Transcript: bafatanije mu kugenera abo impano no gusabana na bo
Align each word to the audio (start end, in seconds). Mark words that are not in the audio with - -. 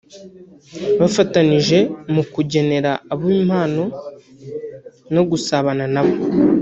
bafatanije 0.99 1.77
mu 2.13 2.23
kugenera 2.33 2.91
abo 3.13 3.25
impano 3.41 3.83
no 5.13 5.21
gusabana 5.29 5.83
na 5.93 6.01
bo 6.05 6.15